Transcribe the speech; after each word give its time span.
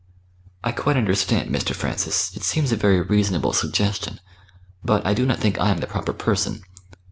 "I 0.63 0.71
quite 0.71 0.97
understand, 0.97 1.51
Mr. 1.51 1.75
Francis. 1.75 2.35
It 2.35 2.41
seems 2.41 2.71
a 2.71 2.75
very 2.75 2.99
reasonable 3.01 3.53
suggestion. 3.53 4.19
But 4.83 5.05
I 5.05 5.13
do 5.13 5.27
not 5.27 5.37
think 5.37 5.59
I 5.61 5.69
am 5.69 5.77
the 5.77 5.85
proper 5.85 6.11
person. 6.11 6.63